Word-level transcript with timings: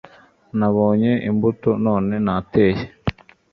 nabonye 0.57 1.11
imbuto 1.29 1.69
none 1.85 2.15
nateye 2.25 2.83